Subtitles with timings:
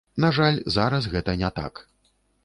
[0.23, 1.83] На жаль, зараз гэта не так.